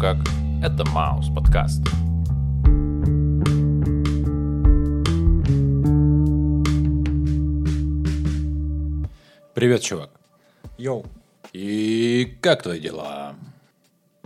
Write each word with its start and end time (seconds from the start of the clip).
Как? 0.00 0.18
Это 0.62 0.84
Маус 0.90 1.28
подкаст. 1.34 1.82
Привет, 9.54 9.82
чувак. 9.82 10.10
Йоу, 10.78 11.06
И 11.52 12.36
как 12.40 12.62
твои 12.62 12.80
дела? 12.80 13.36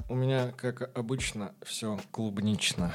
у 0.09 0.15
меня, 0.15 0.53
как 0.57 0.97
обычно, 0.97 1.53
все 1.63 1.99
клубнично. 2.11 2.95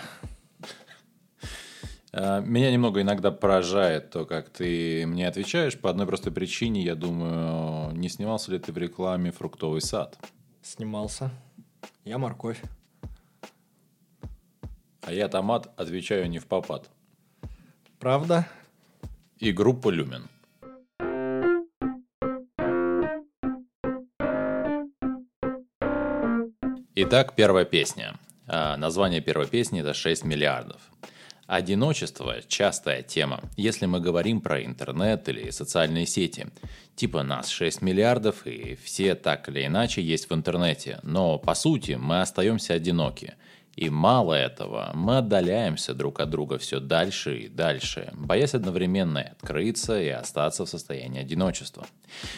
А, 2.12 2.42
Меня 2.42 2.72
немного 2.72 3.02
иногда 3.02 3.30
поражает 3.32 4.10
то, 4.10 4.26
как 4.26 4.50
ты 4.50 5.06
мне 5.06 5.28
отвечаешь. 5.28 5.78
По 5.80 5.90
одной 5.92 6.08
простой 6.08 6.34
причине, 6.34 6.82
я 6.84 6.96
думаю, 6.96 7.92
не 7.96 8.10
снимался 8.10 8.52
ли 8.52 8.60
ты 8.60 8.72
в 8.72 8.78
рекламе 8.78 9.32
«Фруктовый 9.32 9.82
сад»? 9.82 10.18
Снимался. 10.64 11.30
Я 12.06 12.18
морковь. 12.18 12.62
А 15.02 15.14
я 15.14 15.30
томат, 15.30 15.72
отвечаю 15.80 16.30
не 16.30 16.40
в 16.40 16.48
попад. 16.48 16.90
Правда? 18.00 18.46
И 19.38 19.54
группа 19.54 19.90
«Люмен». 19.90 20.28
Итак, 26.96 27.36
первая 27.36 27.66
песня. 27.66 28.20
А, 28.48 28.76
Название 28.78 29.22
первой 29.22 29.48
песни– 29.48 29.80
это 29.82 29.92
«6 29.92 30.26
миллиардов». 30.28 30.82
Одиночество– 31.48 32.36
частая 32.48 33.02
тема, 33.02 33.42
если 33.58 33.86
мы 33.86 34.00
говорим 34.00 34.40
про 34.40 34.64
интернет 34.64 35.28
или 35.28 35.50
социальные 35.50 36.06
сети. 36.06 36.48
Типа 36.96 37.22
нас 37.24 37.50
6 37.50 37.82
миллиардов, 37.82 38.48
и 38.48 38.76
все 38.82 39.14
так 39.16 39.50
или 39.50 39.66
иначе 39.66 40.02
есть 40.02 40.30
в 40.30 40.34
интернете. 40.34 41.00
Но 41.04 41.38
по 41.38 41.54
сути 41.54 41.98
мы 42.00 42.22
остаемся 42.22 42.76
одиноки. 42.76 43.36
И 43.76 43.90
мало 43.90 44.36
этого, 44.36 44.92
мы 44.94 45.18
отдаляемся 45.18 45.94
друг 45.94 46.20
от 46.20 46.30
друга 46.30 46.60
все 46.60 46.80
дальше 46.80 47.40
и 47.40 47.48
дальше, 47.48 48.12
боясь 48.14 48.54
одновременно 48.54 49.22
открыться 49.22 50.00
и 50.00 50.10
остаться 50.10 50.66
в 50.66 50.70
состоянии 50.70 51.22
одиночества. 51.22 51.88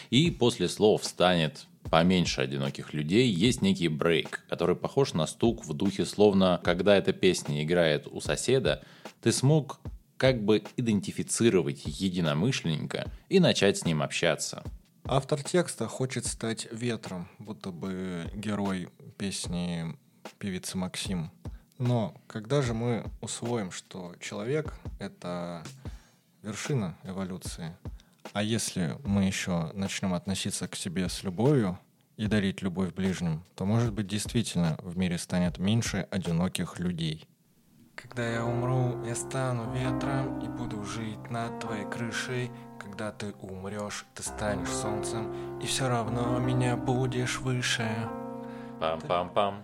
И 0.09 0.31
после 0.31 0.69
слов 0.69 1.03
станет 1.03 1.67
поменьше 1.91 2.41
одиноких 2.41 2.93
людей, 2.93 3.27
есть 3.27 3.61
некий 3.61 3.89
брейк, 3.89 4.45
который 4.49 4.77
похож 4.77 5.13
на 5.13 5.27
стук 5.27 5.65
в 5.65 5.73
духе, 5.73 6.05
словно 6.05 6.59
когда 6.63 6.95
эта 6.95 7.11
песня 7.13 7.63
играет 7.63 8.07
у 8.07 8.21
соседа, 8.21 8.81
ты 9.25 9.31
смог 9.31 9.79
как 10.17 10.43
бы 10.43 10.63
идентифицировать 10.77 11.81
единомышленника 11.85 13.11
и 13.27 13.39
начать 13.39 13.79
с 13.79 13.83
ним 13.83 14.03
общаться. 14.03 14.63
Автор 15.03 15.41
текста 15.41 15.87
хочет 15.87 16.27
стать 16.27 16.67
ветром, 16.71 17.27
будто 17.39 17.71
бы 17.71 18.29
герой 18.35 18.87
песни 19.17 19.97
певицы 20.37 20.77
Максим. 20.77 21.31
Но 21.79 22.13
когда 22.27 22.61
же 22.61 22.75
мы 22.75 23.03
усвоим, 23.19 23.71
что 23.71 24.13
человек— 24.19 24.75
это 24.99 25.63
вершина 26.43 26.95
эволюции, 27.03 27.75
а 28.31 28.43
если 28.43 28.95
мы 29.03 29.23
еще 29.23 29.71
начнем 29.73 30.13
относиться 30.13 30.67
к 30.67 30.75
себе 30.75 31.09
с 31.09 31.23
любовью 31.23 31.79
и 32.15 32.27
дарить 32.27 32.61
любовь 32.61 32.93
ближним, 32.93 33.43
то, 33.55 33.65
может 33.65 33.91
быть, 33.91 34.05
действительно 34.05 34.77
в 34.83 34.99
мире 34.99 35.17
станет 35.17 35.57
меньше 35.57 36.07
одиноких 36.11 36.77
людей. 36.77 37.27
Когда 38.07 38.29
я 38.29 38.45
умру, 38.45 39.03
я 39.03 39.15
стану 39.15 39.73
ветром 39.73 40.39
и 40.39 40.47
буду 40.47 40.83
жить 40.83 41.31
над 41.31 41.59
твоей 41.59 41.85
крышей. 41.85 42.51
Когда 42.79 43.11
ты 43.11 43.33
умрешь, 43.41 44.05
ты 44.13 44.21
станешь 44.21 44.69
солнцем, 44.69 45.59
и 45.59 45.65
все 45.65 45.89
равно 45.89 46.37
меня 46.37 46.77
будешь 46.77 47.39
выше. 47.39 47.89
Пам-пам-пам. 48.79 49.63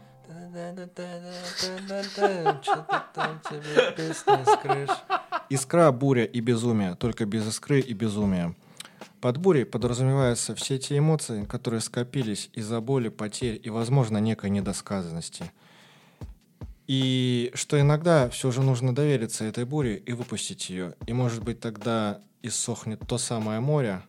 Что-то 2.63 3.03
там 3.13 3.39
тебе 3.47 3.91
песни 3.95 4.43
с 4.43 4.57
крыш. 4.57 4.89
Искра, 5.49 5.91
буря 5.91 6.25
и 6.25 6.41
безумие, 6.41 6.95
только 6.95 7.25
без 7.25 7.47
искры 7.47 7.79
и 7.79 7.93
безумия. 7.93 8.55
Под 9.21 9.37
бурей 9.37 9.65
подразумеваются 9.65 10.55
все 10.55 10.79
те 10.79 10.97
эмоции, 10.97 11.45
которые 11.45 11.79
скопились 11.79 12.49
из-за 12.53 12.81
боли, 12.81 13.09
потерь 13.09 13.61
и, 13.63 13.69
возможно, 13.69 14.17
некой 14.17 14.49
недосказанности. 14.49 15.51
И 16.87 17.51
что 17.53 17.79
иногда 17.79 18.29
все 18.29 18.51
же 18.51 18.61
нужно 18.61 18.93
довериться 18.93 19.45
этой 19.45 19.65
буре 19.65 19.97
и 19.97 20.13
выпустить 20.13 20.69
ее. 20.69 20.95
И, 21.07 21.13
может 21.13 21.43
быть, 21.43 21.59
тогда 21.59 22.21
иссохнет 22.41 23.01
то 23.07 23.17
самое 23.17 23.59
море 23.59 24.01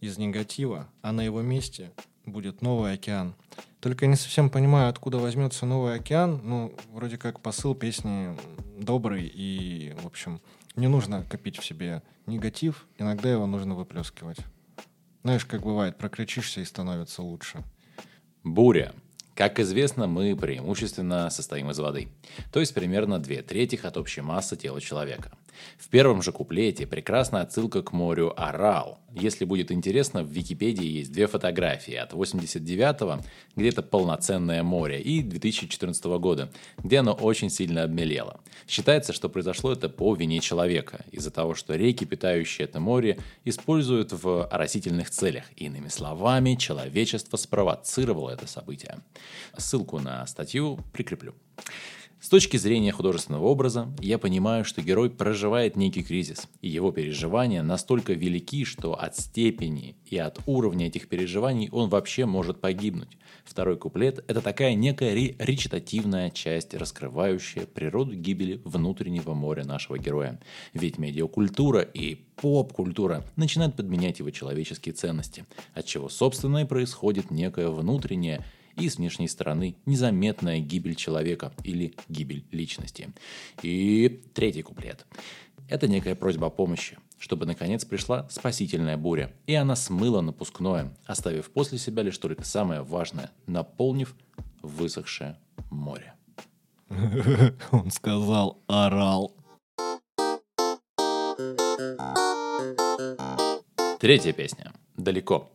из 0.00 0.18
негатива, 0.18 0.88
а 1.02 1.12
на 1.12 1.22
его 1.22 1.42
месте 1.42 1.92
будет 2.26 2.62
новый 2.62 2.92
океан. 2.92 3.34
Только 3.80 4.06
не 4.06 4.16
совсем 4.16 4.50
понимаю, 4.50 4.88
откуда 4.88 5.18
возьмется 5.18 5.64
новый 5.66 5.94
океан. 5.94 6.40
Ну, 6.42 6.74
вроде 6.92 7.16
как 7.16 7.40
посыл 7.40 7.74
песни 7.74 8.36
добрый 8.78 9.30
и, 9.32 9.94
в 10.02 10.06
общем, 10.06 10.40
не 10.76 10.88
нужно 10.88 11.24
копить 11.24 11.58
в 11.58 11.64
себе 11.64 12.02
негатив, 12.26 12.86
иногда 12.98 13.30
его 13.30 13.46
нужно 13.46 13.74
выплескивать. 13.74 14.38
Знаешь, 15.22 15.44
как 15.44 15.62
бывает, 15.62 15.98
прокричишься 15.98 16.60
и 16.60 16.64
становится 16.64 17.22
лучше. 17.22 17.64
Буря. 18.44 18.94
Как 19.38 19.60
известно, 19.60 20.08
мы 20.08 20.34
преимущественно 20.34 21.30
состоим 21.30 21.70
из 21.70 21.78
воды, 21.78 22.08
то 22.52 22.58
есть 22.58 22.74
примерно 22.74 23.20
две 23.20 23.40
трети 23.40 23.78
от 23.80 23.96
общей 23.96 24.20
массы 24.20 24.56
тела 24.56 24.80
человека. 24.80 25.30
В 25.78 25.88
первом 25.88 26.22
же 26.22 26.32
куплете 26.32 26.86
прекрасная 26.86 27.42
отсылка 27.42 27.82
к 27.82 27.92
морю 27.92 28.32
Арал. 28.36 28.98
Если 29.14 29.44
будет 29.44 29.72
интересно, 29.72 30.22
в 30.22 30.28
Википедии 30.28 30.84
есть 30.84 31.12
две 31.12 31.26
фотографии 31.26 31.94
от 31.94 32.12
89-го, 32.12 33.20
где 33.56 33.68
это 33.68 33.82
полноценное 33.82 34.62
море, 34.62 35.00
и 35.00 35.22
2014 35.22 36.04
года, 36.18 36.52
где 36.78 36.98
оно 36.98 37.12
очень 37.12 37.48
сильно 37.50 37.84
обмелело. 37.84 38.40
Считается, 38.66 39.12
что 39.12 39.28
произошло 39.28 39.72
это 39.72 39.88
по 39.88 40.14
вине 40.14 40.40
человека, 40.40 41.04
из-за 41.10 41.30
того, 41.30 41.54
что 41.54 41.74
реки, 41.74 42.04
питающие 42.04 42.66
это 42.66 42.80
море, 42.80 43.18
используют 43.44 44.12
в 44.12 44.44
оросительных 44.44 45.10
целях. 45.10 45.44
Иными 45.56 45.88
словами, 45.88 46.54
человечество 46.54 47.36
спровоцировало 47.36 48.30
это 48.30 48.46
событие. 48.46 48.98
Ссылку 49.56 50.00
на 50.00 50.26
статью 50.26 50.78
прикреплю. 50.92 51.34
С 52.20 52.28
точки 52.30 52.56
зрения 52.56 52.90
художественного 52.90 53.44
образа, 53.44 53.94
я 54.00 54.18
понимаю, 54.18 54.64
что 54.64 54.82
герой 54.82 55.08
проживает 55.08 55.76
некий 55.76 56.02
кризис, 56.02 56.48
и 56.60 56.68
его 56.68 56.90
переживания 56.90 57.62
настолько 57.62 58.12
велики, 58.12 58.64
что 58.64 58.94
от 59.00 59.16
степени 59.16 59.94
и 60.04 60.18
от 60.18 60.40
уровня 60.46 60.88
этих 60.88 61.08
переживаний 61.08 61.68
он 61.70 61.88
вообще 61.88 62.26
может 62.26 62.60
погибнуть. 62.60 63.16
Второй 63.44 63.76
куплет– 63.76 64.24
это 64.26 64.40
такая 64.40 64.74
некая 64.74 65.14
ре- 65.14 65.36
речитативная 65.38 66.30
часть, 66.30 66.74
раскрывающая 66.74 67.66
природу 67.66 68.14
гибели 68.16 68.60
внутреннего 68.64 69.34
моря 69.34 69.64
нашего 69.64 69.96
героя. 69.96 70.40
Ведь 70.74 70.98
медиакультура 70.98 71.82
и 71.82 72.16
поп-культура 72.34 73.24
начинают 73.36 73.76
подменять 73.76 74.18
его 74.18 74.30
человеческие 74.30 74.92
ценности, 74.92 75.46
от 75.72 75.86
чего, 75.86 76.08
собственно, 76.08 76.58
и 76.58 76.64
происходит 76.64 77.30
некая 77.30 77.68
внутренняя 77.68 78.44
и 78.78 78.88
с 78.88 78.96
внешней 78.96 79.28
стороны 79.28 79.76
незаметная 79.86 80.60
гибель 80.60 80.94
человека 80.94 81.52
или 81.64 81.94
гибель 82.08 82.44
личности. 82.50 83.10
И 83.62 84.22
третий 84.34 84.62
куплет. 84.62 85.06
Это 85.68 85.88
некая 85.88 86.14
просьба 86.14 86.46
о 86.46 86.50
помощи, 86.50 86.98
чтобы 87.18 87.44
наконец 87.44 87.84
пришла 87.84 88.26
спасительная 88.30 88.96
буря, 88.96 89.32
и 89.46 89.54
она 89.54 89.76
смыла 89.76 90.22
напускное, 90.22 90.96
оставив 91.04 91.50
после 91.50 91.78
себя 91.78 92.02
лишь 92.02 92.16
только 92.16 92.44
самое 92.44 92.82
важное, 92.82 93.30
наполнив 93.46 94.14
высохшее 94.62 95.38
море. 95.70 96.14
Он 97.70 97.90
сказал 97.90 98.62
«орал». 98.66 99.34
Третья 104.00 104.32
песня. 104.32 104.72
«Далеко». 104.96 105.50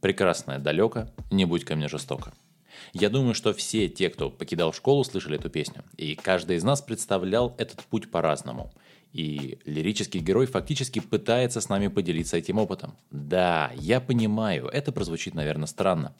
Прекрасная 0.00 0.58
далеко, 0.58 1.08
не 1.30 1.44
будь 1.44 1.64
ко 1.64 1.74
мне 1.74 1.88
жестоко. 1.88 2.32
Я 2.92 3.10
думаю, 3.10 3.34
что 3.34 3.52
все 3.52 3.88
те, 3.88 4.10
кто 4.10 4.30
покидал 4.30 4.72
школу, 4.72 5.04
слышали 5.04 5.38
эту 5.38 5.50
песню. 5.50 5.84
И 5.96 6.14
каждый 6.14 6.56
из 6.56 6.64
нас 6.64 6.80
представлял 6.80 7.54
этот 7.58 7.82
путь 7.84 8.10
по-разному. 8.10 8.72
И 9.12 9.58
лирический 9.64 10.20
герой 10.20 10.46
фактически 10.46 11.00
пытается 11.00 11.60
с 11.60 11.68
нами 11.68 11.88
поделиться 11.88 12.36
этим 12.36 12.58
опытом. 12.58 12.94
Да, 13.10 13.72
я 13.76 14.00
понимаю, 14.00 14.66
это 14.66 14.92
прозвучит, 14.92 15.34
наверное, 15.34 15.66
странно. 15.66 16.14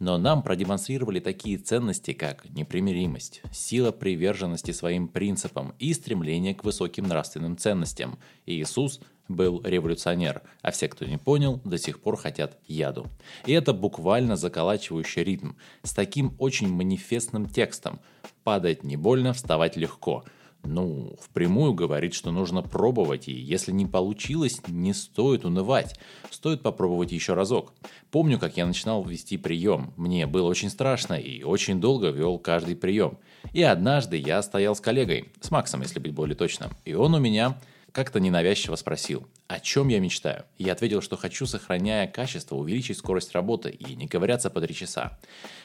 Но 0.00 0.18
нам 0.18 0.42
продемонстрировали 0.42 1.20
такие 1.20 1.58
ценности, 1.58 2.12
как 2.12 2.48
непримиримость, 2.50 3.42
сила 3.52 3.92
приверженности 3.92 4.72
своим 4.72 5.06
принципам 5.06 5.74
и 5.78 5.94
стремление 5.94 6.54
к 6.54 6.64
высоким 6.64 7.06
нравственным 7.06 7.56
ценностям. 7.56 8.18
И 8.46 8.60
Иисус 8.60 9.00
был 9.28 9.62
революционер, 9.64 10.42
а 10.62 10.70
все, 10.70 10.88
кто 10.88 11.04
не 11.04 11.16
понял, 11.16 11.60
до 11.64 11.78
сих 11.78 12.00
пор 12.00 12.16
хотят 12.16 12.58
яду. 12.66 13.06
И 13.46 13.52
это 13.52 13.72
буквально 13.72 14.36
заколачивающий 14.36 15.24
ритм, 15.24 15.52
с 15.82 15.92
таким 15.92 16.34
очень 16.38 16.68
манифестным 16.68 17.48
текстом. 17.48 18.00
Падать 18.42 18.84
не 18.84 18.96
больно, 18.96 19.32
вставать 19.32 19.76
легко. 19.76 20.24
ну, 20.66 21.14
впрямую 21.20 21.74
говорит, 21.74 22.14
что 22.14 22.30
нужно 22.30 22.62
пробовать, 22.62 23.28
и 23.28 23.32
если 23.32 23.70
не 23.70 23.84
получилось, 23.86 24.60
не 24.66 24.94
стоит 24.94 25.44
унывать. 25.44 25.98
Стоит 26.30 26.62
попробовать 26.62 27.12
еще 27.12 27.34
разок. 27.34 27.74
Помню, 28.10 28.38
как 28.38 28.56
я 28.56 28.66
начинал 28.66 29.04
вести 29.04 29.36
прием. 29.36 29.92
Мне 29.96 30.26
было 30.26 30.48
очень 30.48 30.70
страшно 30.70 31.14
и 31.14 31.42
очень 31.42 31.80
долго 31.80 32.08
вел 32.08 32.38
каждый 32.38 32.76
прием. 32.76 33.18
И 33.52 33.62
однажды 33.62 34.16
я 34.16 34.42
стоял 34.42 34.74
с 34.74 34.80
коллегой, 34.80 35.32
с 35.40 35.50
Максом, 35.50 35.82
если 35.82 35.98
быть 35.98 36.12
более 36.12 36.34
точным, 36.36 36.70
и 36.84 36.94
он 36.94 37.14
у 37.14 37.18
меня 37.18 37.58
как-то 37.94 38.18
ненавязчиво 38.18 38.74
спросил, 38.74 39.28
о 39.46 39.60
чем 39.60 39.86
я 39.86 40.00
мечтаю. 40.00 40.44
Я 40.58 40.72
ответил, 40.72 41.00
что 41.00 41.16
хочу, 41.16 41.46
сохраняя 41.46 42.08
качество, 42.08 42.56
увеличить 42.56 42.98
скорость 42.98 43.32
работы 43.32 43.70
и 43.70 43.94
не 43.94 44.08
ковыряться 44.08 44.50
по 44.50 44.60
три 44.60 44.74
часа. 44.74 45.16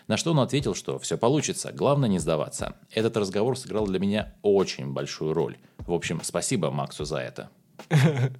На 0.07 0.15
что 0.15 0.31
он 0.31 0.39
ответил, 0.39 0.75
что 0.75 0.99
все 0.99 1.17
получится, 1.17 1.71
главное 1.71 2.07
не 2.07 2.19
сдаваться. 2.19 2.75
Этот 2.91 3.17
разговор 3.17 3.57
сыграл 3.57 3.87
для 3.87 3.97
меня 3.97 4.35
очень 4.43 4.93
большую 4.93 5.33
роль. 5.33 5.57
В 5.79 5.91
общем, 5.91 6.21
спасибо 6.23 6.69
Максу 6.69 7.03
за 7.03 7.17
это. 7.17 7.49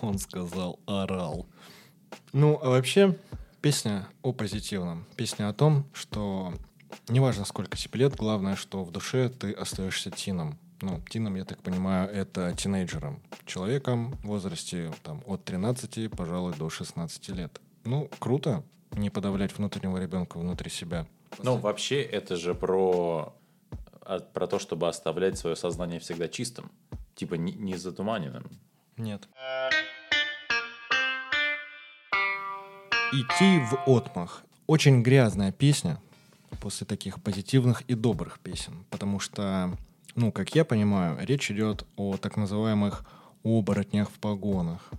Он 0.00 0.18
сказал 0.18 0.78
«орал». 0.86 1.48
Ну, 2.32 2.60
а 2.62 2.68
вообще, 2.68 3.18
песня 3.60 4.06
о 4.22 4.32
позитивном. 4.32 5.04
Песня 5.16 5.48
о 5.48 5.52
том, 5.52 5.88
что 5.92 6.54
неважно, 7.08 7.44
сколько 7.44 7.76
тебе 7.76 8.00
лет, 8.00 8.14
главное, 8.14 8.54
что 8.54 8.84
в 8.84 8.92
душе 8.92 9.30
ты 9.30 9.50
остаешься 9.50 10.12
тином. 10.12 10.60
Ну, 10.82 11.00
тином, 11.08 11.36
я 11.36 11.44
так 11.44 11.62
понимаю, 11.62 12.10
это 12.10 12.52
тинейджером. 12.56 13.22
Человеком 13.46 14.10
в 14.24 14.26
возрасте 14.26 14.90
там, 15.04 15.22
от 15.26 15.44
13, 15.44 16.10
пожалуй, 16.10 16.54
до 16.54 16.68
16 16.68 17.28
лет. 17.28 17.60
Ну, 17.84 18.10
круто 18.18 18.64
не 18.90 19.08
подавлять 19.08 19.56
внутреннего 19.56 19.96
ребенка 19.98 20.38
внутри 20.38 20.70
себя. 20.70 21.06
Ну, 21.38 21.56
вообще, 21.56 22.02
это 22.02 22.34
же 22.34 22.56
про, 22.56 23.32
а, 24.00 24.18
про 24.18 24.48
то, 24.48 24.58
чтобы 24.58 24.88
оставлять 24.88 25.38
свое 25.38 25.54
сознание 25.54 26.00
всегда 26.00 26.26
чистым. 26.26 26.72
Типа 27.14 27.34
не, 27.34 27.52
не 27.52 27.76
затуманенным. 27.76 28.50
Нет. 28.96 29.28
Идти 33.12 33.60
в 33.60 33.88
отмах. 33.88 34.42
Очень 34.66 35.02
грязная 35.04 35.52
песня 35.52 36.00
после 36.60 36.88
таких 36.88 37.22
позитивных 37.22 37.82
и 37.82 37.94
добрых 37.94 38.40
песен. 38.40 38.84
Потому 38.90 39.20
что 39.20 39.76
ну, 40.14 40.32
как 40.32 40.54
я 40.54 40.64
понимаю, 40.64 41.18
речь 41.20 41.50
идет 41.50 41.86
о 41.96 42.16
так 42.16 42.36
называемых 42.36 43.04
оборотнях 43.44 44.10
в 44.10 44.18
погонах, 44.18 44.90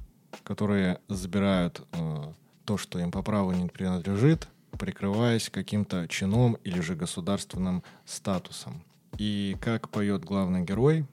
которые 0.43 0.99
забирают 1.07 1.85
э, 1.91 2.33
то, 2.65 2.77
что 2.77 2.99
им 2.99 3.11
по 3.11 3.21
праву 3.21 3.51
не 3.51 3.67
принадлежит, 3.67 4.47
прикрываясь 4.71 5.49
каким-то 5.49 6.07
чином 6.07 6.55
или 6.63 6.79
же 6.81 6.95
государственным 6.95 7.83
статусом. 8.05 8.83
И 9.17 9.55
как 9.61 9.89
поет 9.89 10.25
главный 10.25 10.63
герой, 10.63 11.05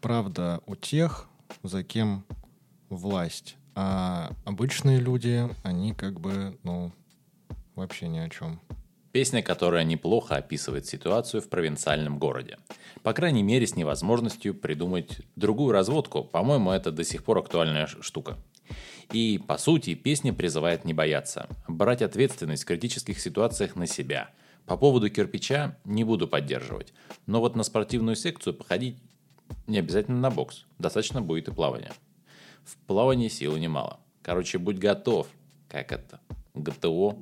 правда 0.00 0.60
у 0.66 0.76
тех, 0.76 1.28
за 1.62 1.82
кем 1.82 2.24
власть, 2.88 3.56
а 3.74 4.30
обычные 4.44 4.98
люди, 4.98 5.48
они 5.62 5.94
как 5.94 6.20
бы, 6.20 6.56
ну, 6.62 6.92
вообще 7.74 8.08
ни 8.08 8.18
о 8.18 8.28
чем. 8.28 8.60
Песня, 9.12 9.42
которая 9.42 9.82
неплохо 9.82 10.36
описывает 10.36 10.86
ситуацию 10.86 11.42
в 11.42 11.48
провинциальном 11.48 12.18
городе. 12.18 12.58
По 13.02 13.12
крайней 13.12 13.42
мере, 13.42 13.66
с 13.66 13.74
невозможностью 13.74 14.54
придумать 14.54 15.20
другую 15.34 15.72
разводку. 15.72 16.22
По-моему, 16.22 16.70
это 16.70 16.92
до 16.92 17.02
сих 17.02 17.24
пор 17.24 17.38
актуальная 17.38 17.88
штука. 17.88 18.38
И, 19.12 19.42
по 19.44 19.58
сути, 19.58 19.94
песня 19.94 20.32
призывает 20.32 20.84
не 20.84 20.94
бояться, 20.94 21.48
брать 21.66 22.02
ответственность 22.02 22.62
в 22.62 22.66
критических 22.66 23.20
ситуациях 23.20 23.74
на 23.74 23.88
себя. 23.88 24.30
По 24.66 24.76
поводу 24.76 25.10
кирпича 25.10 25.76
не 25.84 26.04
буду 26.04 26.28
поддерживать, 26.28 26.92
но 27.26 27.40
вот 27.40 27.56
на 27.56 27.64
спортивную 27.64 28.14
секцию 28.14 28.54
походить 28.54 28.98
не 29.66 29.78
обязательно 29.78 30.20
на 30.20 30.30
бокс, 30.30 30.66
достаточно 30.78 31.20
будет 31.20 31.48
и 31.48 31.52
плавания. 31.52 31.92
В 32.62 32.76
плавании 32.86 33.26
силы 33.26 33.58
немало. 33.58 33.98
Короче, 34.22 34.58
будь 34.58 34.78
готов. 34.78 35.26
Как 35.68 35.90
это? 35.90 36.20
ГТО 36.54 37.18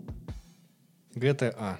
GTA. 1.18 1.78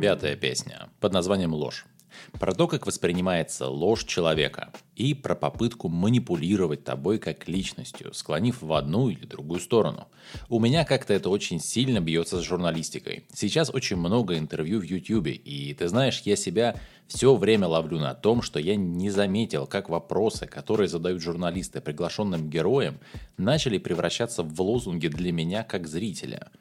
Пятая 0.00 0.36
песня 0.36 0.90
под 1.00 1.12
названием 1.14 1.54
«Ложь». 1.54 1.86
Про 2.32 2.52
то, 2.54 2.68
как 2.68 2.86
воспринимается 2.86 3.66
ложь 3.68 4.04
человека, 4.04 4.70
и 4.96 5.14
про 5.14 5.34
попытку 5.34 5.88
манипулировать 5.88 6.84
тобой 6.84 7.18
как 7.18 7.48
личностью, 7.48 8.12
склонив 8.14 8.62
в 8.62 8.72
одну 8.72 9.08
или 9.08 9.26
другую 9.26 9.60
сторону. 9.60 10.08
У 10.48 10.60
меня 10.60 10.84
как-то 10.84 11.12
это 11.12 11.30
очень 11.30 11.60
сильно 11.60 12.00
бьется 12.00 12.38
с 12.40 12.42
журналистикой. 12.42 13.24
Сейчас 13.32 13.70
очень 13.70 13.96
много 13.96 14.38
интервью 14.38 14.80
в 14.80 14.84
Ютьюбе, 14.84 15.32
и 15.32 15.74
ты 15.74 15.88
знаешь, 15.88 16.22
я 16.24 16.36
себя 16.36 16.76
все 17.06 17.34
время 17.34 17.66
ловлю 17.66 17.98
на 17.98 18.14
том, 18.14 18.42
что 18.42 18.58
я 18.58 18.76
не 18.76 19.10
заметил, 19.10 19.66
как 19.66 19.88
вопросы, 19.88 20.46
которые 20.46 20.88
задают 20.88 21.20
журналисты 21.22 21.80
приглашенным 21.80 22.48
героям, 22.48 22.98
начали 23.36 23.78
превращаться 23.78 24.42
в 24.42 24.60
лозунги 24.60 25.08
для 25.08 25.32
меня 25.32 25.64
как 25.64 25.86
зрителя– 25.86 26.50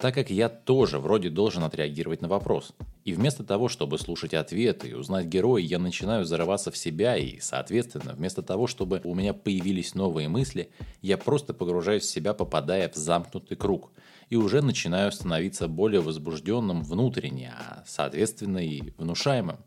так 0.00 0.14
как 0.14 0.30
я 0.30 0.48
тоже 0.48 0.98
вроде 0.98 1.28
должен 1.28 1.62
отреагировать 1.62 2.22
на 2.22 2.28
вопрос. 2.28 2.72
И 3.04 3.12
вместо 3.12 3.44
того, 3.44 3.68
чтобы 3.68 3.98
слушать 3.98 4.32
ответы 4.32 4.88
и 4.88 4.94
узнать 4.94 5.26
героя, 5.26 5.62
я 5.62 5.78
начинаю 5.78 6.24
зарываться 6.24 6.70
в 6.70 6.76
себя 6.76 7.16
и, 7.16 7.38
соответственно, 7.40 8.14
вместо 8.14 8.42
того, 8.42 8.66
чтобы 8.66 9.02
у 9.04 9.14
меня 9.14 9.34
появились 9.34 9.94
новые 9.94 10.28
мысли, 10.28 10.70
я 11.02 11.18
просто 11.18 11.52
погружаюсь 11.52 12.04
в 12.04 12.10
себя, 12.10 12.32
попадая 12.32 12.88
в 12.88 12.94
замкнутый 12.94 13.56
круг. 13.56 13.92
И 14.30 14.36
уже 14.36 14.62
начинаю 14.62 15.12
становиться 15.12 15.68
более 15.68 16.00
возбужденным 16.00 16.82
внутренне, 16.82 17.52
а, 17.54 17.84
соответственно, 17.86 18.58
и 18.58 18.92
внушаемым. 18.96 19.58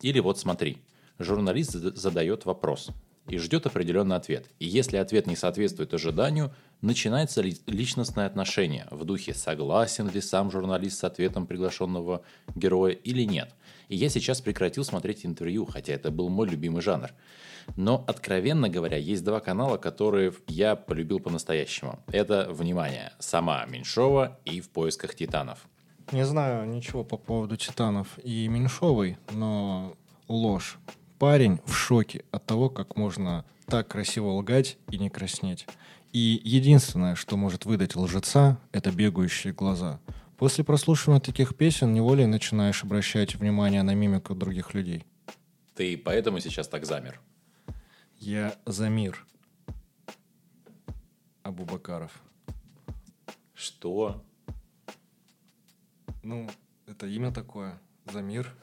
Или 0.00 0.20
вот 0.20 0.38
смотри, 0.38 0.78
журналист 1.18 1.72
задает 1.72 2.46
вопрос– 2.46 2.88
и 3.28 3.38
ждет 3.38 3.66
определенный 3.66 4.16
ответ. 4.16 4.46
И 4.58 4.66
если 4.66 4.96
ответ 4.96 5.26
не 5.26 5.36
соответствует 5.36 5.94
ожиданию, 5.94 6.52
начинается 6.80 7.42
личностное 7.42 8.26
отношение 8.26 8.86
в 8.90 9.04
духе 9.04 9.34
согласен 9.34 10.08
ли 10.08 10.20
сам 10.20 10.50
журналист 10.50 10.98
с 10.98 11.04
ответом 11.04 11.46
приглашенного 11.46 12.22
героя 12.54 12.92
или 12.92 13.22
нет. 13.22 13.54
И 13.88 13.96
я 13.96 14.08
сейчас 14.08 14.40
прекратил 14.40 14.84
смотреть 14.84 15.24
интервью, 15.24 15.66
хотя 15.66 15.92
это 15.92 16.10
был 16.10 16.28
мой 16.28 16.48
любимый 16.48 16.82
жанр. 16.82 17.10
Но, 17.76 18.02
откровенно 18.06 18.68
говоря, 18.68 18.96
есть 18.96 19.24
два 19.24 19.40
канала, 19.40 19.76
которые 19.76 20.32
я 20.46 20.74
полюбил 20.74 21.20
по-настоящему. 21.20 21.98
Это, 22.08 22.48
внимание, 22.50 23.12
сама 23.18 23.64
Меньшова 23.66 24.38
и 24.44 24.60
«В 24.60 24.70
поисках 24.70 25.14
титанов». 25.14 25.66
Не 26.12 26.24
знаю 26.24 26.66
ничего 26.66 27.04
по 27.04 27.18
поводу 27.18 27.56
титанов 27.56 28.18
и 28.24 28.48
Меньшовой, 28.48 29.18
но 29.32 29.94
ложь 30.26 30.78
парень 31.18 31.60
в 31.66 31.74
шоке 31.74 32.24
от 32.30 32.46
того, 32.46 32.70
как 32.70 32.96
можно 32.96 33.44
так 33.66 33.88
красиво 33.88 34.28
лгать 34.28 34.78
и 34.90 34.98
не 34.98 35.10
краснеть. 35.10 35.66
И 36.12 36.40
единственное, 36.42 37.14
что 37.14 37.36
может 37.36 37.66
выдать 37.66 37.96
лжеца, 37.96 38.58
это 38.72 38.90
бегающие 38.90 39.52
глаза. 39.52 40.00
После 40.38 40.64
прослушивания 40.64 41.20
таких 41.20 41.56
песен 41.56 41.92
неволей 41.92 42.26
начинаешь 42.26 42.82
обращать 42.84 43.34
внимание 43.34 43.82
на 43.82 43.94
мимику 43.94 44.34
других 44.34 44.72
людей. 44.72 45.04
Ты 45.74 45.96
поэтому 45.98 46.40
сейчас 46.40 46.68
так 46.68 46.86
замер? 46.86 47.20
Я 48.18 48.54
за 48.64 48.88
мир. 48.88 49.26
Абубакаров. 51.42 52.22
Что? 53.54 54.24
Ну, 56.22 56.48
это 56.86 57.06
имя 57.06 57.32
такое. 57.32 57.78
За 58.10 58.22
мир. 58.22 58.54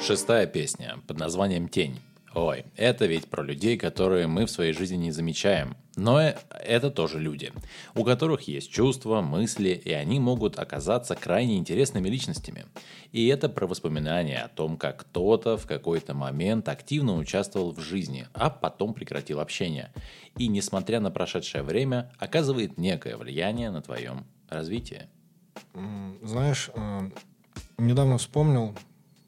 Шестая 0.00 0.46
песня 0.46 0.98
под 1.06 1.18
названием 1.18 1.68
«Тень». 1.68 1.98
Ой, 2.34 2.66
это 2.76 3.06
ведь 3.06 3.28
про 3.28 3.42
людей, 3.42 3.78
которые 3.78 4.26
мы 4.26 4.44
в 4.44 4.50
своей 4.50 4.74
жизни 4.74 4.96
не 4.96 5.10
замечаем. 5.10 5.74
Но 5.96 6.20
э, 6.20 6.36
это 6.50 6.90
тоже 6.90 7.18
люди, 7.18 7.50
у 7.94 8.04
которых 8.04 8.42
есть 8.42 8.70
чувства, 8.70 9.22
мысли, 9.22 9.70
и 9.70 9.90
они 9.92 10.20
могут 10.20 10.58
оказаться 10.58 11.14
крайне 11.14 11.56
интересными 11.56 12.10
личностями. 12.10 12.66
И 13.10 13.26
это 13.28 13.48
про 13.48 13.66
воспоминания 13.66 14.42
о 14.42 14.48
том, 14.48 14.76
как 14.76 14.98
кто-то 14.98 15.56
в 15.56 15.66
какой-то 15.66 16.12
момент 16.12 16.68
активно 16.68 17.16
участвовал 17.16 17.72
в 17.72 17.80
жизни, 17.80 18.28
а 18.34 18.50
потом 18.50 18.92
прекратил 18.92 19.40
общение. 19.40 19.90
И, 20.36 20.48
несмотря 20.48 21.00
на 21.00 21.10
прошедшее 21.10 21.62
время, 21.62 22.12
оказывает 22.18 22.76
некое 22.76 23.16
влияние 23.16 23.70
на 23.70 23.80
твоем 23.80 24.26
развитии. 24.50 25.06
Знаешь, 26.22 26.70
э, 26.74 27.10
недавно 27.78 28.18
вспомнил, 28.18 28.76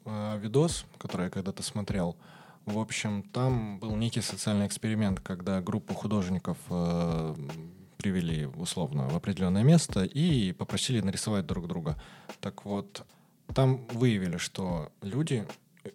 э, 0.09 0.39
видос, 0.39 0.85
который 0.97 1.25
я 1.25 1.29
когда-то 1.29 1.63
смотрел. 1.63 2.17
В 2.65 2.77
общем, 2.77 3.23
там 3.23 3.79
был 3.79 3.95
некий 3.95 4.21
социальный 4.21 4.67
эксперимент, 4.67 5.19
когда 5.19 5.61
группу 5.61 5.93
художников 5.93 6.57
э, 6.69 7.35
привели 7.97 8.45
условно 8.45 9.07
в 9.09 9.15
определенное 9.15 9.63
место 9.63 10.03
и 10.03 10.51
попросили 10.53 11.01
нарисовать 11.01 11.45
друг 11.45 11.67
друга. 11.67 12.01
Так 12.39 12.65
вот, 12.65 13.05
там 13.53 13.85
выявили, 13.87 14.37
что 14.37 14.91
люди 15.01 15.47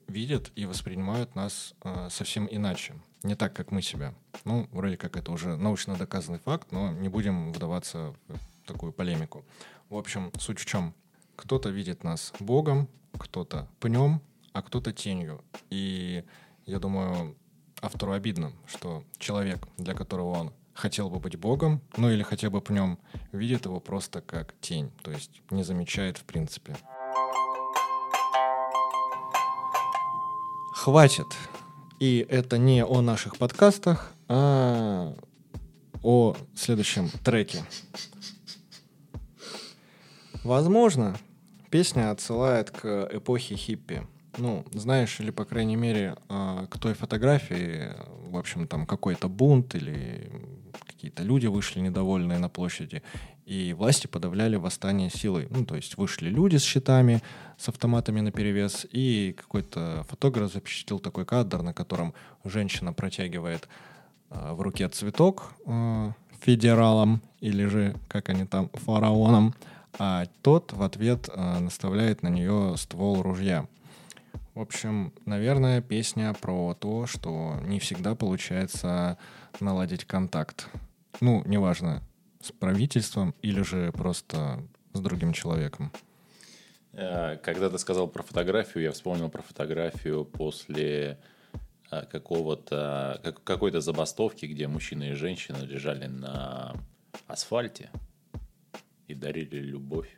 видят 0.08 0.50
и 0.56 0.66
воспринимают 0.66 1.34
нас 1.34 1.74
э, 1.82 2.08
совсем 2.10 2.48
иначе. 2.50 2.94
не 3.22 3.34
так, 3.34 3.54
как 3.54 3.70
мы 3.70 3.80
себя. 3.80 4.14
Ну, 4.44 4.68
вроде 4.72 4.96
как 4.96 5.16
это 5.16 5.32
уже 5.32 5.56
научно 5.56 5.96
доказанный 5.96 6.40
факт, 6.40 6.72
но 6.72 6.92
не 6.92 7.08
будем 7.08 7.52
вдаваться 7.52 8.14
в 8.28 8.66
такую 8.66 8.92
полемику. 8.92 9.44
В 9.88 9.96
общем, 9.96 10.30
суть 10.38 10.58
в 10.58 10.66
чем? 10.66 10.94
Кто-то 11.36 11.68
видит 11.70 12.04
нас 12.04 12.32
Богом, 12.40 12.88
кто-то 13.18 13.68
пнем, 13.80 14.20
а 14.52 14.62
кто-то 14.62 14.92
тенью. 14.92 15.42
И 15.70 16.24
я 16.66 16.78
думаю, 16.78 17.36
автору 17.80 18.12
обидно, 18.12 18.52
что 18.66 19.04
человек, 19.18 19.66
для 19.76 19.94
которого 19.94 20.38
он 20.38 20.52
хотел 20.74 21.10
бы 21.10 21.18
быть 21.18 21.36
Богом, 21.36 21.80
ну 21.96 22.10
или 22.10 22.22
хотя 22.22 22.50
бы 22.50 22.60
пнем, 22.60 22.98
видит 23.32 23.66
его 23.66 23.80
просто 23.80 24.20
как 24.20 24.54
тень, 24.60 24.90
то 25.02 25.10
есть 25.10 25.42
не 25.50 25.62
замечает 25.62 26.18
в 26.18 26.24
принципе. 26.24 26.76
Хватит. 30.74 31.26
И 32.00 32.26
это 32.28 32.58
не 32.58 32.84
о 32.84 33.00
наших 33.00 33.38
подкастах, 33.38 34.12
а 34.28 35.14
о 36.02 36.36
следующем 36.54 37.08
треке. 37.24 37.64
Возможно, 40.44 41.16
песня 41.70 42.10
отсылает 42.10 42.70
к 42.70 43.08
эпохе 43.10 43.56
хиппи. 43.56 44.06
Ну, 44.36 44.66
знаешь, 44.72 45.18
или, 45.18 45.30
по 45.30 45.46
крайней 45.46 45.76
мере, 45.76 46.16
а, 46.28 46.66
к 46.66 46.78
той 46.78 46.92
фотографии, 46.92 47.92
в 48.28 48.36
общем, 48.36 48.66
там 48.66 48.84
какой-то 48.84 49.28
бунт 49.28 49.74
или 49.74 50.30
какие-то 50.86 51.22
люди 51.22 51.46
вышли 51.46 51.80
недовольные 51.80 52.38
на 52.38 52.50
площади, 52.50 53.02
и 53.46 53.72
власти 53.72 54.06
подавляли 54.06 54.56
восстание 54.56 55.08
силой. 55.08 55.46
Ну, 55.48 55.64
то 55.64 55.76
есть 55.76 55.96
вышли 55.96 56.28
люди 56.28 56.56
с 56.56 56.62
щитами, 56.62 57.22
с 57.56 57.70
автоматами 57.70 58.20
на 58.20 58.30
перевес, 58.30 58.86
и 58.90 59.34
какой-то 59.38 60.04
фотограф 60.10 60.52
запечатлел 60.52 60.98
такой 60.98 61.24
кадр, 61.24 61.62
на 61.62 61.72
котором 61.72 62.12
женщина 62.44 62.92
протягивает 62.92 63.66
э, 64.30 64.52
в 64.52 64.60
руке 64.60 64.88
цветок 64.88 65.54
э, 65.64 66.12
федералам, 66.40 67.22
или 67.40 67.64
же, 67.64 67.96
как 68.08 68.28
они 68.28 68.44
там, 68.44 68.68
фараонам, 68.74 69.54
а 69.98 70.26
тот 70.42 70.72
в 70.72 70.82
ответ 70.82 71.28
э, 71.28 71.58
наставляет 71.58 72.22
на 72.22 72.28
нее 72.28 72.74
ствол 72.76 73.22
ружья. 73.22 73.66
В 74.54 74.60
общем, 74.60 75.12
наверное, 75.26 75.80
песня 75.80 76.34
про 76.40 76.74
то, 76.74 77.06
что 77.06 77.58
не 77.64 77.78
всегда 77.80 78.14
получается 78.14 79.18
наладить 79.60 80.04
контакт. 80.04 80.68
Ну, 81.20 81.42
неважно, 81.44 82.02
с 82.40 82.52
правительством 82.52 83.34
или 83.42 83.62
же 83.62 83.92
просто 83.92 84.62
с 84.92 85.00
другим 85.00 85.32
человеком. 85.32 85.92
Э, 86.92 87.36
когда 87.36 87.70
ты 87.70 87.78
сказал 87.78 88.08
про 88.08 88.22
фотографию, 88.22 88.84
я 88.84 88.92
вспомнил 88.92 89.28
про 89.28 89.42
фотографию 89.42 90.24
после 90.24 91.18
э, 91.90 92.04
какого-то 92.06 93.20
какой-то 93.44 93.80
забастовки, 93.80 94.46
где 94.46 94.66
мужчина 94.68 95.04
и 95.04 95.12
женщина 95.14 95.58
лежали 95.58 96.06
на 96.06 96.74
асфальте 97.26 97.90
и 99.08 99.14
дарили 99.14 99.56
любовь. 99.56 100.08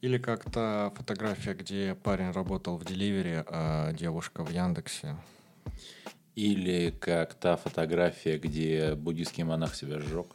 Или 0.00 0.18
как-то 0.18 0.92
фотография, 0.94 1.54
где 1.54 1.94
парень 1.94 2.30
работал 2.30 2.76
в 2.76 2.84
деливере, 2.84 3.44
а 3.48 3.92
девушка 3.92 4.44
в 4.44 4.50
Яндексе. 4.50 5.16
Или 6.34 6.90
как 6.90 7.34
та 7.34 7.56
фотография, 7.56 8.38
где 8.38 8.94
буддийский 8.94 9.42
монах 9.42 9.74
себя 9.74 10.00
сжег. 10.00 10.26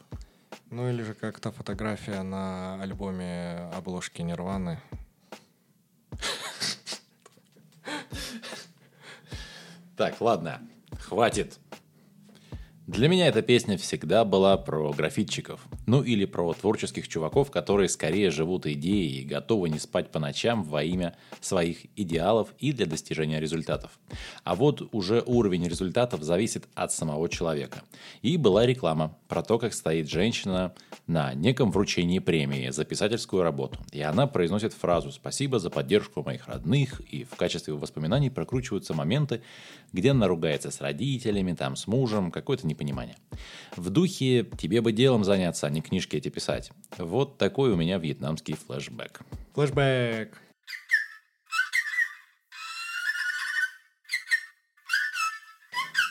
Ну 0.70 0.90
или 0.90 1.02
же 1.02 1.14
как 1.14 1.38
та 1.38 1.50
фотография 1.52 2.22
на 2.22 2.82
альбоме 2.82 3.70
обложки 3.74 4.22
Нирваны. 4.22 4.80
Так, 9.96 10.20
ладно, 10.20 10.60
хватит. 10.98 11.60
Для 12.88 13.08
меня 13.08 13.28
эта 13.28 13.42
песня 13.42 13.78
всегда 13.78 14.24
была 14.24 14.56
про 14.56 14.92
графитчиков. 14.92 15.64
Ну 15.86 16.02
или 16.02 16.26
про 16.26 16.52
творческих 16.52 17.08
чуваков, 17.08 17.50
которые 17.50 17.88
скорее 17.88 18.30
живут 18.30 18.66
идеей 18.66 19.22
и 19.22 19.24
готовы 19.24 19.70
не 19.70 19.78
спать 19.78 20.10
по 20.10 20.18
ночам 20.18 20.62
во 20.62 20.82
имя 20.82 21.16
своих 21.40 21.86
идеалов 21.96 22.48
и 22.58 22.72
для 22.72 22.86
достижения 22.86 23.40
результатов. 23.40 23.98
А 24.44 24.54
вот 24.54 24.88
уже 24.92 25.22
уровень 25.24 25.66
результатов 25.66 26.22
зависит 26.22 26.68
от 26.74 26.92
самого 26.92 27.28
человека. 27.28 27.82
И 28.20 28.36
была 28.36 28.66
реклама 28.66 29.16
про 29.28 29.42
то, 29.42 29.58
как 29.58 29.72
стоит 29.72 30.10
женщина 30.10 30.74
на 31.06 31.32
неком 31.32 31.70
вручении 31.70 32.18
премии 32.18 32.70
за 32.70 32.84
писательскую 32.84 33.42
работу. 33.42 33.78
И 33.92 34.02
она 34.02 34.26
произносит 34.26 34.74
фразу 34.74 35.10
«Спасибо 35.10 35.58
за 35.58 35.70
поддержку 35.70 36.22
моих 36.22 36.46
родных», 36.46 37.00
и 37.10 37.24
в 37.24 37.36
качестве 37.36 37.74
воспоминаний 37.74 38.30
прокручиваются 38.30 38.94
моменты, 38.94 39.42
где 39.92 40.10
она 40.10 40.28
ругается 40.28 40.70
с 40.70 40.80
родителями, 40.80 41.54
там, 41.54 41.74
с 41.76 41.86
мужем, 41.86 42.30
какой-то 42.30 42.66
непонятный 42.66 42.82
понимания. 42.82 43.16
В 43.76 43.90
духе 43.90 44.44
«тебе 44.58 44.80
бы 44.80 44.92
делом 44.92 45.22
заняться, 45.22 45.68
не 45.72 45.80
книжки 45.80 46.16
эти 46.16 46.28
писать». 46.28 46.70
Вот 46.98 47.38
такой 47.38 47.72
у 47.72 47.76
меня 47.76 47.98
вьетнамский 47.98 48.54
флешбэк. 48.54 49.22
Флешбэк. 49.54 50.38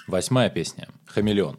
Восьмая 0.08 0.50
песня. 0.50 0.90
«Хамелеон». 1.06 1.58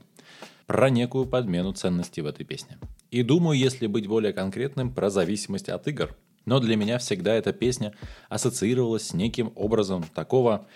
Про 0.66 0.90
некую 0.90 1.26
подмену 1.26 1.72
ценностей 1.72 2.20
в 2.20 2.26
этой 2.26 2.44
песне. 2.44 2.78
И 3.10 3.22
думаю, 3.22 3.58
если 3.58 3.86
быть 3.86 4.06
более 4.06 4.32
конкретным, 4.32 4.92
про 4.92 5.10
зависимость 5.10 5.68
от 5.68 5.86
игр. 5.88 6.14
Но 6.44 6.60
для 6.60 6.76
меня 6.76 6.98
всегда 6.98 7.34
эта 7.34 7.52
песня 7.52 7.94
ассоциировалась 8.28 9.08
с 9.08 9.14
неким 9.14 9.52
образом 9.54 10.04
такого 10.14 10.66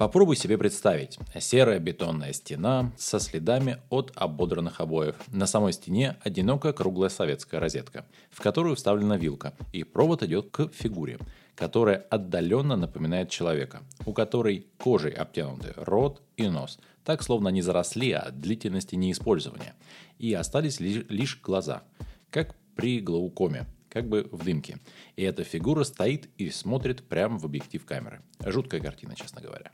Попробуй 0.00 0.36
себе 0.36 0.56
представить. 0.56 1.18
Серая 1.38 1.78
бетонная 1.78 2.32
стена 2.32 2.90
со 2.96 3.20
следами 3.20 3.82
от 3.90 4.10
ободранных 4.14 4.80
обоев. 4.80 5.16
На 5.30 5.46
самой 5.46 5.74
стене 5.74 6.16
одинокая 6.24 6.72
круглая 6.72 7.10
советская 7.10 7.60
розетка, 7.60 8.06
в 8.30 8.40
которую 8.40 8.76
вставлена 8.76 9.18
вилка, 9.18 9.52
и 9.74 9.84
провод 9.84 10.22
идет 10.22 10.48
к 10.52 10.70
фигуре, 10.72 11.18
которая 11.54 11.98
отдаленно 12.08 12.76
напоминает 12.76 13.28
человека, 13.28 13.82
у 14.06 14.14
которой 14.14 14.68
кожей 14.78 15.12
обтянуты 15.12 15.74
рот 15.76 16.22
и 16.38 16.48
нос, 16.48 16.78
так 17.04 17.22
словно 17.22 17.48
не 17.48 17.60
заросли 17.60 18.12
от 18.12 18.40
длительности 18.40 18.94
неиспользования, 18.94 19.74
и 20.18 20.32
остались 20.32 20.80
лишь 20.80 21.38
глаза, 21.42 21.82
как 22.30 22.56
при 22.74 23.00
глаукоме, 23.00 23.66
как 23.90 24.08
бы 24.08 24.28
в 24.30 24.44
дымке. 24.44 24.78
И 25.16 25.22
эта 25.22 25.44
фигура 25.44 25.84
стоит 25.84 26.30
и 26.38 26.50
смотрит 26.50 27.02
прямо 27.02 27.38
в 27.38 27.44
объектив 27.44 27.84
камеры. 27.84 28.22
Жуткая 28.44 28.80
картина, 28.80 29.14
честно 29.14 29.42
говоря. 29.42 29.72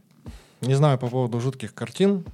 Не 0.63 0.75
знаю 0.75 0.99
по 0.99 1.09
поводу 1.09 1.39
жутких 1.39 1.75
картин, 1.75 2.25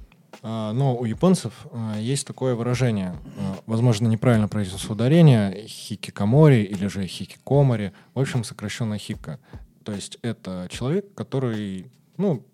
а, 0.41 0.71
но 0.71 0.95
у 0.95 1.05
японцев 1.05 1.67
а, 1.71 1.97
есть 1.99 2.25
такое 2.25 2.55
выражение, 2.55 3.15
а, 3.37 3.59
возможно, 3.65 4.07
неправильно 4.07 4.47
произнесу 4.47 4.93
ударение, 4.93 5.67
хикикамори 5.67 6.63
или 6.63 6.87
же 6.87 7.05
хикикомори, 7.05 7.91
в 8.13 8.19
общем, 8.19 8.43
сокращенно 8.43 8.97
хика. 8.97 9.39
То 9.83 9.91
есть 9.91 10.17
это 10.21 10.67
человек, 10.71 11.13
который, 11.13 11.91
ну, 12.17 12.45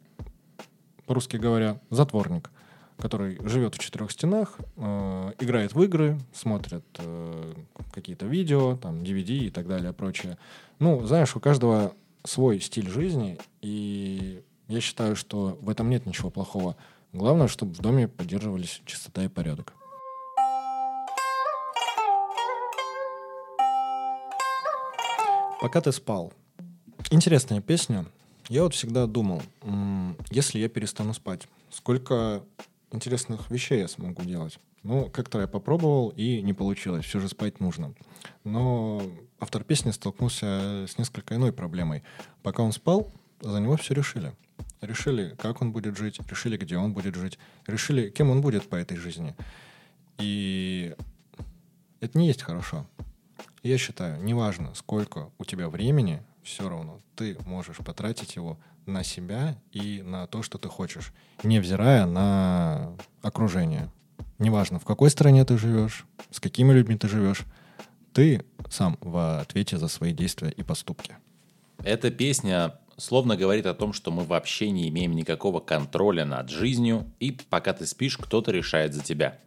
по-русски 1.06 1.38
говоря, 1.38 1.80
затворник, 1.90 2.52
который 3.00 3.40
живет 3.48 3.76
в 3.76 3.80
четырех 3.80 4.12
стенах, 4.12 4.58
играет 4.78 5.74
в 5.74 5.82
игры, 5.82 6.20
смотрит 6.34 6.84
какие-то 7.92 8.26
видео, 8.26 8.76
там, 8.78 9.02
DVD 9.02 9.46
и 9.46 9.50
так 9.50 9.68
далее, 9.68 9.94
прочее. 9.94 10.38
Ну, 10.80 11.06
знаешь, 11.06 11.36
у 11.36 11.40
каждого 11.40 11.94
свой 12.24 12.60
стиль 12.60 12.90
жизни, 12.90 13.40
и 13.62 14.44
я 14.68 14.82
считаю, 14.82 15.16
что 15.16 15.58
в 15.62 15.70
этом 15.70 15.90
нет 15.90 16.06
ничего 16.06 16.30
плохого. 16.30 16.76
Главное, 17.14 17.48
чтобы 17.48 17.74
в 17.74 17.80
доме 17.80 18.08
поддерживались 18.08 18.82
чистота 18.86 19.24
и 19.24 19.28
порядок. 19.28 19.74
Пока 25.62 25.82
ты 25.82 25.92
спал. 25.92 26.32
Интересная 27.12 27.62
песня. 27.62 28.06
Я 28.48 28.64
вот 28.64 28.74
всегда 28.74 29.08
думал, 29.08 29.42
если 30.30 30.60
я 30.60 30.70
перестану 30.70 31.14
спать, 31.14 31.48
сколько 31.70 32.44
интересных 32.92 33.50
вещей 33.52 33.80
я 33.80 33.88
смогу 33.88 34.24
делать. 34.24 34.60
Ну, 34.84 35.10
как-то 35.10 35.42
я 35.42 35.48
попробовал, 35.48 36.10
и 36.10 36.42
не 36.42 36.54
получилось. 36.54 37.06
Все 37.06 37.20
же 37.20 37.28
спать 37.28 37.60
нужно. 37.60 37.94
Но 38.44 39.02
автор 39.40 39.64
песни 39.64 39.92
столкнулся 39.92 40.86
с 40.88 40.98
несколько 40.98 41.36
иной 41.36 41.52
проблемой. 41.52 42.04
Пока 42.44 42.64
он 42.64 42.72
спал, 42.72 43.12
за 43.42 43.60
него 43.60 43.76
все 43.78 43.94
решили 43.94 44.34
решили, 44.82 45.36
как 45.38 45.62
он 45.62 45.72
будет 45.72 45.98
жить, 45.98 46.20
решили, 46.30 46.58
где 46.58 46.78
он 46.78 46.94
будет 46.94 47.16
жить, 47.16 47.38
решили, 47.68 48.10
кем 48.10 48.30
он 48.30 48.42
будет 48.42 48.68
по 48.70 48.76
этой 48.76 48.98
жизни. 48.98 49.36
И 50.18 50.96
это 52.00 52.18
не 52.18 52.28
есть 52.28 52.44
хорошо. 52.44 52.88
Я 53.64 53.78
считаю, 53.78 54.24
неважно, 54.24 54.74
сколько 54.74 55.32
у 55.38 55.46
тебя 55.46 55.70
времени, 55.70 56.22
все 56.44 56.70
равно 56.70 57.00
ты 57.16 57.38
можешь 57.46 57.78
потратить 57.78 58.36
его 58.36 58.58
на 58.86 59.04
себя 59.04 59.58
и 59.72 60.02
на 60.02 60.28
то, 60.28 60.42
что 60.42 60.58
ты 60.58 60.68
хочешь, 60.68 61.14
невзирая 61.44 62.06
на 62.06 62.98
окружение. 63.22 63.90
Неважно, 64.38 64.80
в 64.80 64.86
какой 64.86 65.10
стране 65.10 65.44
ты 65.46 65.58
живешь, 65.58 66.06
с 66.32 66.40
какими 66.40 66.72
людьми 66.74 66.98
ты 66.98 67.08
живешь, 67.08 67.44
ты 68.14 68.46
сам 68.70 68.98
в 69.02 69.42
ответе 69.42 69.78
за 69.78 69.88
свои 69.88 70.14
действия 70.14 70.50
и 70.50 70.64
поступки. 70.64 71.18
Эта 71.84 72.10
песня 72.10 72.80
словно 72.98 73.38
говорит 73.38 73.66
о 73.66 73.74
том, 73.74 73.94
что 73.94 74.12
мы 74.12 74.24
вообще 74.24 74.72
не 74.72 74.90
имеем 74.90 75.14
никакого 75.14 75.60
контроля 75.60 76.26
над 76.26 76.50
жизнью, 76.50 77.12
и 77.20 77.32
пока 77.50 77.74
ты 77.74 77.86
спишь, 77.86 78.18
кто-то 78.18 78.52
решает 78.52 78.94
за 78.94 79.04
тебя. 79.04 79.40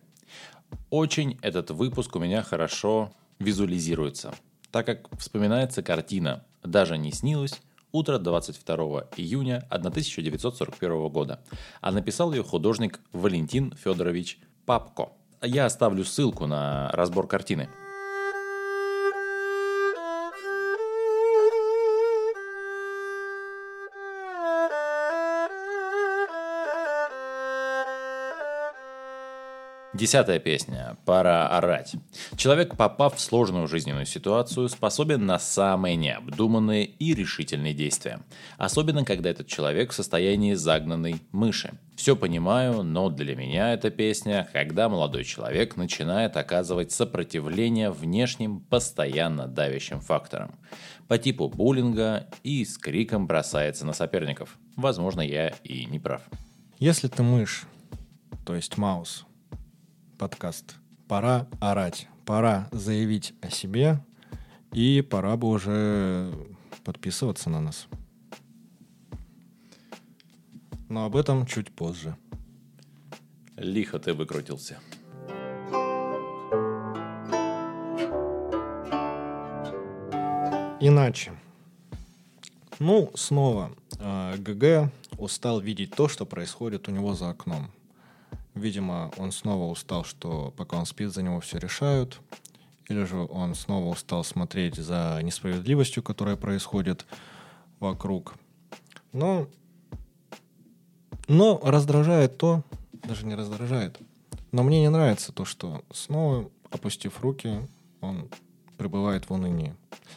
Очень 0.90 1.38
этот 1.42 1.70
выпуск 1.70 2.14
у 2.16 2.18
меня 2.18 2.42
хорошо 2.42 3.12
визуализируется, 3.38 4.34
так 4.70 4.87
как 4.87 5.18
вспоминается 5.18 5.82
картина 5.82 6.44
«Даже 6.62 6.99
не 6.99 7.12
снилось», 7.12 7.61
утро 7.92 8.19
22 8.19 8.76
июня 9.16 9.66
1941 9.71 11.09
года, 11.09 11.40
а 11.81 11.92
написал 11.92 12.33
ее 12.33 12.42
художник 12.42 13.00
Валентин 13.12 13.73
Федорович 13.76 14.38
Папко. 14.66 15.11
Я 15.42 15.66
оставлю 15.66 16.04
ссылку 16.04 16.47
на 16.47 16.90
разбор 16.92 17.26
картины– 17.26 17.69
Десятая 29.94 30.38
песня. 30.38 30.96
Пора 31.04 31.49
орать. 31.49 31.96
Человек, 32.37 32.78
попав 32.78 33.16
в 33.16 33.20
сложную 33.20 33.68
жизненную 33.68 34.06
ситуацию, 34.06 34.70
способен 34.70 35.26
на 35.26 35.38
самые 35.38 35.96
необдуманные 35.96 36.87
и 36.87 37.14
решительные 37.14 37.75
действия. 37.75 38.20
Особенно, 38.56 39.04
когда 39.04 39.28
этот 39.28 39.49
человек 39.49 39.90
в 39.90 39.94
состоянии 39.94 40.54
загнанной 40.54 41.16
мыши. 41.30 41.75
Все 41.94 42.16
понимаю, 42.16 42.82
но 42.82 43.11
для 43.11 43.37
меня 43.37 43.75
эта 43.75 43.90
песня, 43.90 44.49
когда 44.54 44.88
молодой 44.88 45.25
человек 45.25 45.76
начинает 45.76 46.38
оказывать 46.38 46.90
сопротивление 46.90 47.90
внешним, 47.90 48.61
постоянно 48.61 49.46
давящим 49.46 50.00
факторам. 50.00 50.54
По 51.06 51.18
типу 51.18 51.50
буллинга 51.50 52.28
и 52.42 52.64
с 52.64 52.78
криком 52.78 53.26
бросается 53.26 53.84
на 53.84 53.92
соперников. 53.92 54.56
Возможно, 54.75 55.20
я 55.20 55.49
и 55.64 55.84
не 55.84 55.99
прав. 55.99 56.22
Если 56.78 57.08
ты 57.08 57.22
мышь, 57.22 57.64
то 58.46 58.54
есть 58.54 58.78
маус, 58.78 59.26
подкаст. 60.23 60.76
Пора 61.09 61.49
орать, 61.61 62.07
пора 62.25 62.69
заявить 62.71 63.35
о 63.41 63.50
себе, 63.50 63.99
и 64.71 65.02
пора 65.02 65.37
бы 65.37 65.49
уже 65.49 66.33
подписываться 66.85 67.50
на 67.50 67.61
нас. 67.61 67.88
Но 70.88 71.07
об 71.07 71.17
этом 71.17 71.45
чуть 71.45 71.73
позже. 71.73 72.17
Лихо 73.57 73.99
ты 73.99 74.14
выкрутился. 74.14 74.79
Иначе. 80.79 81.33
Ну, 82.79 83.11
снова. 83.17 83.73
Э, 83.99 84.37
ГГ 84.38 84.93
устал 85.19 85.59
видеть 85.59 85.97
то, 85.97 86.07
что 86.07 86.26
происходит 86.26 86.87
у 86.87 86.93
него 86.93 87.14
за 87.14 87.31
окном. 87.31 87.73
Видимо, 88.54 89.11
он 89.16 89.32
снова 89.32 89.71
устал, 89.71 90.04
что 90.04 90.52
пока 90.56 90.76
он 90.78 90.87
спит, 90.87 91.12
за 91.12 91.23
него 91.23 91.40
все 91.40 91.59
решают. 91.59 92.21
Или 92.88 93.04
же 93.04 93.16
он 93.16 93.54
снова 93.54 93.88
устал 93.88 94.25
смотреть 94.25 94.76
за 94.76 95.18
несправедливостью, 95.23 96.02
которая 96.02 96.37
происходит 96.37 97.06
вокруг. 97.80 98.35
Но, 99.12 99.47
но 101.28 101.61
раздражает 101.62 102.37
то, 102.37 102.62
даже 103.04 103.26
не 103.26 103.35
раздражает, 103.35 103.99
но 104.52 104.62
мне 104.62 104.80
не 104.80 104.90
нравится 104.90 105.32
то, 105.32 105.44
что 105.44 105.82
снова, 105.90 106.50
опустив 106.71 107.21
руки, 107.21 107.61
он 108.00 108.28
пребывает 108.76 109.28
в 109.28 109.32
унынии. 109.32 109.75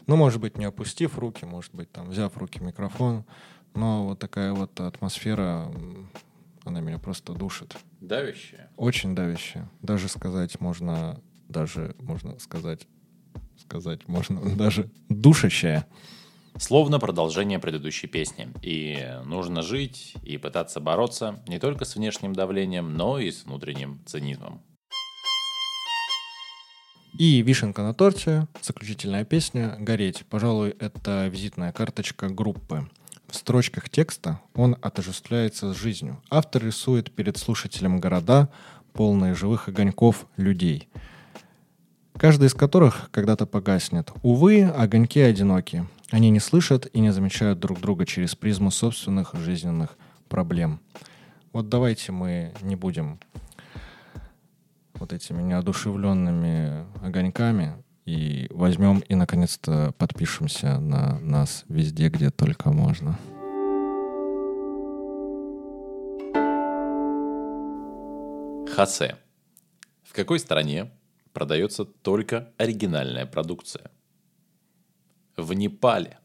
Ну, 0.07 0.15
может 0.15 0.41
быть, 0.41 0.57
не 0.57 0.65
опустив 0.65 1.17
руки, 1.17 1.45
может 1.45 1.73
быть, 1.73 1.91
там, 1.91 2.09
взяв 2.09 2.33
в 2.33 2.37
руки 2.37 2.59
микрофон, 2.59 3.23
но 3.73 4.07
вот 4.07 4.19
такая 4.19 4.53
вот 4.53 4.79
атмосфера 4.79 5.71
она 6.65 6.81
меня 6.81 6.97
просто 6.97 7.33
душит. 7.33 7.75
Давящая? 8.01 8.69
Очень 8.75 9.15
давящая. 9.15 9.69
Даже 9.81 10.09
сказать 10.09 10.59
можно, 10.59 11.21
даже 11.47 11.95
можно 11.99 12.37
сказать, 12.39 12.87
сказать 13.57 14.07
можно 14.07 14.55
даже 14.55 14.89
душащая. 15.09 15.87
Словно 16.57 16.99
продолжение 16.99 17.59
предыдущей 17.59 18.07
песни. 18.07 18.47
И 18.61 18.97
нужно 19.25 19.61
жить 19.61 20.15
и 20.23 20.37
пытаться 20.37 20.79
бороться 20.79 21.43
не 21.47 21.59
только 21.59 21.85
с 21.85 21.95
внешним 21.95 22.33
давлением, 22.33 22.95
но 22.95 23.19
и 23.19 23.29
с 23.29 23.43
внутренним 23.43 24.01
цинизмом. 24.05 24.61
И 27.17 27.41
вишенка 27.41 27.81
на 27.81 27.93
торте, 27.93 28.47
заключительная 28.61 29.23
песня 29.23 29.77
«Гореть». 29.79 30.25
Пожалуй, 30.29 30.71
это 30.79 31.27
визитная 31.27 31.71
карточка 31.71 32.27
группы. 32.27 32.89
Строчках 33.35 33.89
текста 33.89 34.39
он 34.53 34.77
отождествляется 34.81 35.73
с 35.73 35.77
жизнью. 35.77 36.21
Автор 36.29 36.63
рисует 36.63 37.11
перед 37.11 37.37
слушателем 37.37 37.99
города, 37.99 38.49
полные 38.93 39.35
живых 39.35 39.67
огоньков 39.67 40.25
людей, 40.37 40.87
каждый 42.17 42.47
из 42.47 42.53
которых 42.53 43.09
когда-то 43.11 43.45
погаснет. 43.45 44.11
Увы, 44.23 44.63
огоньки 44.63 45.19
одиноки. 45.19 45.85
Они 46.11 46.29
не 46.29 46.39
слышат 46.39 46.87
и 46.93 46.99
не 46.99 47.11
замечают 47.11 47.59
друг 47.59 47.81
друга 47.81 48.05
через 48.05 48.35
призму 48.35 48.71
собственных 48.71 49.33
жизненных 49.33 49.97
проблем. 50.29 50.79
Вот 51.51 51.67
давайте 51.69 52.11
мы 52.11 52.53
не 52.61 52.75
будем 52.75 53.19
вот 54.93 55.13
этими 55.13 55.41
неодушевленными 55.41 56.85
огоньками 57.05 57.75
и 58.05 58.47
возьмем 58.51 58.99
и 58.99 59.15
наконец-то 59.15 59.93
подпишемся 59.97 60.79
на 60.79 61.19
нас 61.19 61.65
везде, 61.67 62.09
где 62.09 62.29
только 62.29 62.71
можно. 62.71 63.17
Хасе. 68.75 69.17
В 70.03 70.13
какой 70.13 70.39
стране 70.39 70.91
продается 71.33 71.85
только 71.85 72.53
оригинальная 72.57 73.25
продукция? 73.25 73.89
В 75.35 75.53
Непале. 75.53 76.19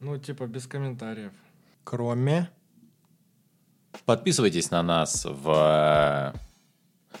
Ну, 0.00 0.18
типа 0.18 0.46
без 0.46 0.66
комментариев. 0.66 1.32
Кроме... 1.84 2.50
Подписывайтесь 4.04 4.70
на 4.70 4.82
нас 4.82 5.24
в 5.24 6.34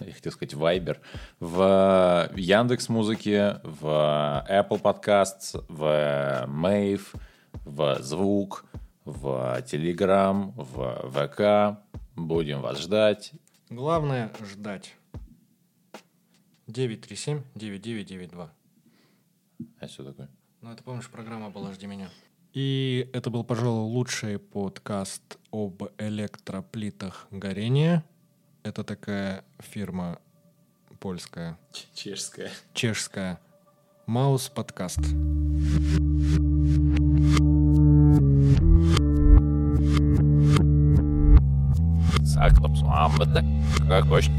я 0.00 0.12
хотел 0.12 0.32
сказать 0.32 0.54
Viber, 0.54 0.98
в 1.40 2.30
Яндекс 2.36 2.88
Музыке, 2.88 3.60
в 3.62 4.44
Apple 4.48 4.80
Podcasts, 4.80 5.64
в 5.68 6.46
Mave, 6.48 7.02
в 7.64 7.98
Звук, 8.02 8.64
в 9.04 9.62
Telegram, 9.64 10.52
в 10.56 11.10
ВК. 11.10 11.80
Будем 12.16 12.60
вас 12.60 12.80
ждать. 12.80 13.32
Главное 13.70 14.30
ждать. 14.40 14.94
937-9992. 16.66 18.48
А 19.80 19.88
что 19.88 20.04
такое? 20.04 20.28
Ну, 20.60 20.72
это, 20.72 20.82
помнишь, 20.82 21.10
программа 21.10 21.50
была 21.50 21.72
«Жди 21.72 21.86
меня». 21.86 22.08
И 22.54 23.10
это 23.12 23.30
был, 23.30 23.44
пожалуй, 23.44 23.90
лучший 23.90 24.38
подкаст 24.38 25.38
об 25.50 25.82
электроплитах 25.98 27.26
горения– 27.30 28.04
это 28.64 28.82
такая 28.82 29.44
фирма 29.60 30.18
польская. 30.98 31.56
Чешская. 31.94 32.50
Чешская. 32.72 33.38
Маус 34.06 34.48
подкаст. 34.48 35.00
Как 43.88 44.06
хочешь. 44.08 44.30